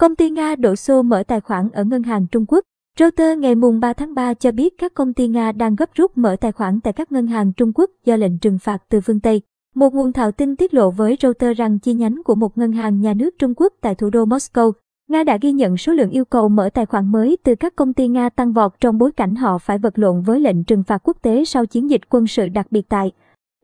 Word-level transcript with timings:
Công 0.00 0.16
ty 0.16 0.30
Nga 0.30 0.56
đổ 0.56 0.76
xô 0.76 1.02
mở 1.02 1.22
tài 1.22 1.40
khoản 1.40 1.68
ở 1.70 1.84
ngân 1.84 2.02
hàng 2.02 2.26
Trung 2.26 2.44
Quốc. 2.48 2.64
Reuters 2.98 3.38
ngày 3.38 3.54
mùng 3.54 3.80
3 3.80 3.92
tháng 3.92 4.14
3 4.14 4.34
cho 4.34 4.52
biết 4.52 4.74
các 4.78 4.94
công 4.94 5.12
ty 5.12 5.28
Nga 5.28 5.52
đang 5.52 5.74
gấp 5.74 5.94
rút 5.94 6.18
mở 6.18 6.36
tài 6.40 6.52
khoản 6.52 6.80
tại 6.80 6.92
các 6.92 7.12
ngân 7.12 7.26
hàng 7.26 7.52
Trung 7.52 7.72
Quốc 7.74 7.90
do 8.04 8.16
lệnh 8.16 8.38
trừng 8.38 8.58
phạt 8.58 8.82
từ 8.88 9.00
phương 9.00 9.20
Tây. 9.20 9.42
Một 9.74 9.94
nguồn 9.94 10.12
thạo 10.12 10.32
tin 10.32 10.56
tiết 10.56 10.74
lộ 10.74 10.90
với 10.90 11.16
Reuters 11.22 11.58
rằng 11.58 11.78
chi 11.78 11.94
nhánh 11.94 12.22
của 12.24 12.34
một 12.34 12.58
ngân 12.58 12.72
hàng 12.72 13.00
nhà 13.00 13.14
nước 13.14 13.30
Trung 13.38 13.54
Quốc 13.56 13.72
tại 13.80 13.94
thủ 13.94 14.10
đô 14.10 14.24
Moscow, 14.24 14.72
Nga 15.08 15.24
đã 15.24 15.38
ghi 15.42 15.52
nhận 15.52 15.76
số 15.76 15.92
lượng 15.92 16.10
yêu 16.10 16.24
cầu 16.24 16.48
mở 16.48 16.70
tài 16.74 16.86
khoản 16.86 17.12
mới 17.12 17.36
từ 17.44 17.54
các 17.54 17.76
công 17.76 17.92
ty 17.92 18.08
Nga 18.08 18.28
tăng 18.28 18.52
vọt 18.52 18.72
trong 18.80 18.98
bối 18.98 19.12
cảnh 19.12 19.34
họ 19.34 19.58
phải 19.58 19.78
vật 19.78 19.98
lộn 19.98 20.22
với 20.22 20.40
lệnh 20.40 20.64
trừng 20.64 20.82
phạt 20.82 20.98
quốc 21.08 21.16
tế 21.22 21.44
sau 21.44 21.66
chiến 21.66 21.90
dịch 21.90 22.02
quân 22.10 22.26
sự 22.26 22.48
đặc 22.48 22.66
biệt 22.70 22.88
tại 22.88 23.12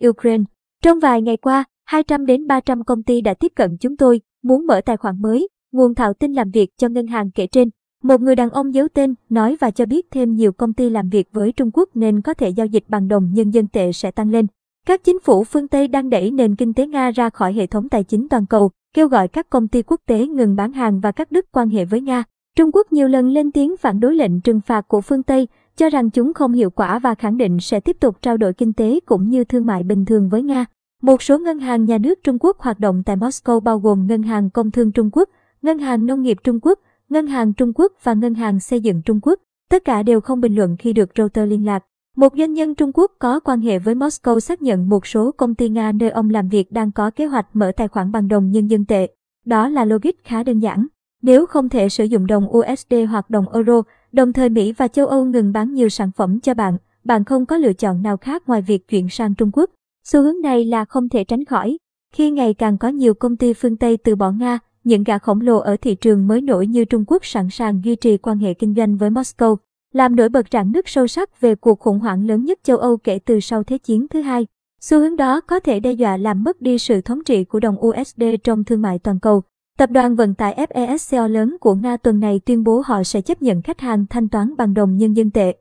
Ukraine. 0.08 0.44
Trong 0.82 1.00
vài 1.00 1.22
ngày 1.22 1.36
qua, 1.36 1.64
200 1.84 2.26
đến 2.26 2.46
300 2.46 2.84
công 2.84 3.02
ty 3.02 3.20
đã 3.20 3.34
tiếp 3.34 3.52
cận 3.54 3.76
chúng 3.80 3.96
tôi, 3.96 4.20
muốn 4.42 4.66
mở 4.66 4.80
tài 4.80 4.96
khoản 4.96 5.22
mới, 5.22 5.48
nguồn 5.76 5.94
thạo 5.94 6.12
tin 6.12 6.32
làm 6.32 6.50
việc 6.50 6.70
cho 6.78 6.88
ngân 6.88 7.06
hàng 7.06 7.30
kể 7.30 7.46
trên. 7.46 7.70
Một 8.02 8.20
người 8.20 8.36
đàn 8.36 8.50
ông 8.50 8.74
giấu 8.74 8.88
tên 8.94 9.14
nói 9.28 9.56
và 9.60 9.70
cho 9.70 9.86
biết 9.86 10.10
thêm 10.10 10.34
nhiều 10.34 10.52
công 10.52 10.72
ty 10.72 10.90
làm 10.90 11.08
việc 11.08 11.28
với 11.32 11.52
Trung 11.52 11.70
Quốc 11.72 11.88
nên 11.94 12.20
có 12.20 12.34
thể 12.34 12.48
giao 12.48 12.66
dịch 12.66 12.84
bằng 12.88 13.08
đồng 13.08 13.30
nhân 13.32 13.50
dân 13.50 13.66
tệ 13.68 13.92
sẽ 13.92 14.10
tăng 14.10 14.30
lên. 14.30 14.46
Các 14.86 15.04
chính 15.04 15.20
phủ 15.20 15.44
phương 15.44 15.68
Tây 15.68 15.88
đang 15.88 16.10
đẩy 16.10 16.30
nền 16.30 16.56
kinh 16.56 16.74
tế 16.74 16.86
Nga 16.86 17.10
ra 17.10 17.30
khỏi 17.30 17.52
hệ 17.52 17.66
thống 17.66 17.88
tài 17.88 18.04
chính 18.04 18.28
toàn 18.28 18.46
cầu, 18.46 18.70
kêu 18.94 19.08
gọi 19.08 19.28
các 19.28 19.50
công 19.50 19.68
ty 19.68 19.82
quốc 19.82 20.00
tế 20.06 20.26
ngừng 20.26 20.56
bán 20.56 20.72
hàng 20.72 21.00
và 21.00 21.12
cắt 21.12 21.32
đứt 21.32 21.52
quan 21.52 21.68
hệ 21.68 21.84
với 21.84 22.00
Nga. 22.00 22.24
Trung 22.56 22.70
Quốc 22.72 22.92
nhiều 22.92 23.08
lần 23.08 23.28
lên 23.28 23.52
tiếng 23.52 23.76
phản 23.76 24.00
đối 24.00 24.14
lệnh 24.14 24.40
trừng 24.40 24.60
phạt 24.60 24.88
của 24.88 25.00
phương 25.00 25.22
Tây, 25.22 25.48
cho 25.76 25.90
rằng 25.90 26.10
chúng 26.10 26.34
không 26.34 26.52
hiệu 26.52 26.70
quả 26.70 26.98
và 26.98 27.14
khẳng 27.14 27.36
định 27.36 27.60
sẽ 27.60 27.80
tiếp 27.80 27.96
tục 28.00 28.16
trao 28.22 28.36
đổi 28.36 28.52
kinh 28.52 28.72
tế 28.72 29.00
cũng 29.06 29.30
như 29.30 29.44
thương 29.44 29.66
mại 29.66 29.82
bình 29.82 30.04
thường 30.04 30.28
với 30.28 30.42
Nga. 30.42 30.64
Một 31.02 31.22
số 31.22 31.38
ngân 31.38 31.58
hàng 31.58 31.84
nhà 31.84 31.98
nước 31.98 32.18
Trung 32.24 32.38
Quốc 32.40 32.58
hoạt 32.58 32.80
động 32.80 33.02
tại 33.06 33.16
Moscow 33.16 33.60
bao 33.60 33.78
gồm 33.78 34.06
Ngân 34.06 34.22
hàng 34.22 34.50
Công 34.50 34.70
thương 34.70 34.92
Trung 34.92 35.10
Quốc, 35.12 35.28
Ngân 35.66 35.78
hàng 35.78 36.06
Nông 36.06 36.22
nghiệp 36.22 36.38
Trung 36.44 36.58
Quốc, 36.62 36.78
Ngân 37.08 37.26
hàng 37.26 37.52
Trung 37.52 37.72
Quốc 37.74 37.92
và 38.02 38.14
Ngân 38.14 38.34
hàng 38.34 38.60
Xây 38.60 38.80
dựng 38.80 39.02
Trung 39.02 39.20
Quốc. 39.22 39.40
Tất 39.70 39.84
cả 39.84 40.02
đều 40.02 40.20
không 40.20 40.40
bình 40.40 40.54
luận 40.54 40.76
khi 40.78 40.92
được 40.92 41.10
Reuters 41.16 41.50
liên 41.50 41.66
lạc. 41.66 41.84
Một 42.16 42.32
doanh 42.38 42.52
nhân 42.52 42.74
Trung 42.74 42.90
Quốc 42.94 43.12
có 43.18 43.40
quan 43.40 43.60
hệ 43.60 43.78
với 43.78 43.94
Moscow 43.94 44.40
xác 44.40 44.62
nhận 44.62 44.88
một 44.88 45.06
số 45.06 45.32
công 45.32 45.54
ty 45.54 45.68
Nga 45.68 45.92
nơi 45.92 46.10
ông 46.10 46.30
làm 46.30 46.48
việc 46.48 46.72
đang 46.72 46.92
có 46.92 47.10
kế 47.10 47.26
hoạch 47.26 47.46
mở 47.52 47.72
tài 47.76 47.88
khoản 47.88 48.12
bằng 48.12 48.28
đồng 48.28 48.50
nhân 48.50 48.66
dân 48.66 48.84
tệ. 48.84 49.08
Đó 49.46 49.68
là 49.68 49.84
logic 49.84 50.24
khá 50.24 50.42
đơn 50.42 50.58
giản. 50.58 50.86
Nếu 51.22 51.46
không 51.46 51.68
thể 51.68 51.88
sử 51.88 52.04
dụng 52.04 52.26
đồng 52.26 52.56
USD 52.56 52.94
hoặc 53.10 53.30
đồng 53.30 53.52
Euro, 53.52 53.82
đồng 54.12 54.32
thời 54.32 54.48
Mỹ 54.48 54.72
và 54.72 54.88
châu 54.88 55.06
Âu 55.06 55.24
ngừng 55.24 55.52
bán 55.52 55.74
nhiều 55.74 55.88
sản 55.88 56.10
phẩm 56.16 56.40
cho 56.40 56.54
bạn, 56.54 56.76
bạn 57.04 57.24
không 57.24 57.46
có 57.46 57.56
lựa 57.56 57.72
chọn 57.72 58.02
nào 58.02 58.16
khác 58.16 58.42
ngoài 58.46 58.62
việc 58.62 58.88
chuyển 58.88 59.08
sang 59.08 59.34
Trung 59.34 59.50
Quốc. 59.52 59.70
Xu 60.04 60.22
hướng 60.22 60.40
này 60.42 60.64
là 60.64 60.84
không 60.84 61.08
thể 61.08 61.24
tránh 61.24 61.44
khỏi. 61.44 61.78
Khi 62.14 62.30
ngày 62.30 62.54
càng 62.54 62.78
có 62.78 62.88
nhiều 62.88 63.14
công 63.14 63.36
ty 63.36 63.52
phương 63.52 63.76
Tây 63.76 63.96
từ 63.96 64.16
bỏ 64.16 64.30
Nga, 64.30 64.58
những 64.86 65.04
gã 65.04 65.18
khổng 65.18 65.40
lồ 65.40 65.58
ở 65.58 65.76
thị 65.76 65.94
trường 65.94 66.26
mới 66.26 66.40
nổi 66.40 66.66
như 66.66 66.84
Trung 66.84 67.04
Quốc 67.06 67.24
sẵn 67.24 67.50
sàng 67.50 67.84
duy 67.84 67.96
trì 67.96 68.16
quan 68.16 68.38
hệ 68.38 68.54
kinh 68.54 68.74
doanh 68.74 68.96
với 68.96 69.10
Moscow, 69.10 69.56
làm 69.92 70.16
nổi 70.16 70.28
bật 70.28 70.46
rạn 70.52 70.72
nứt 70.72 70.84
sâu 70.88 71.06
sắc 71.06 71.40
về 71.40 71.54
cuộc 71.54 71.80
khủng 71.80 71.98
hoảng 71.98 72.26
lớn 72.26 72.44
nhất 72.44 72.58
châu 72.62 72.76
Âu 72.76 72.96
kể 72.96 73.18
từ 73.18 73.40
sau 73.40 73.62
Thế 73.62 73.78
chiến 73.78 74.06
thứ 74.08 74.20
hai. 74.20 74.46
Xu 74.80 75.00
hướng 75.00 75.16
đó 75.16 75.40
có 75.40 75.60
thể 75.60 75.80
đe 75.80 75.92
dọa 75.92 76.16
làm 76.16 76.44
mất 76.44 76.62
đi 76.62 76.78
sự 76.78 77.00
thống 77.00 77.24
trị 77.24 77.44
của 77.44 77.60
đồng 77.60 77.86
USD 77.86 78.22
trong 78.44 78.64
thương 78.64 78.82
mại 78.82 78.98
toàn 78.98 79.20
cầu. 79.20 79.42
Tập 79.78 79.90
đoàn 79.90 80.16
vận 80.16 80.34
tải 80.34 80.66
FESCO 80.70 81.28
lớn 81.28 81.56
của 81.60 81.74
Nga 81.74 81.96
tuần 81.96 82.20
này 82.20 82.40
tuyên 82.46 82.64
bố 82.64 82.82
họ 82.86 83.02
sẽ 83.02 83.20
chấp 83.20 83.42
nhận 83.42 83.62
khách 83.62 83.80
hàng 83.80 84.06
thanh 84.10 84.28
toán 84.28 84.56
bằng 84.56 84.74
đồng 84.74 84.96
nhân 84.96 85.12
dân 85.12 85.30
tệ. 85.30 85.56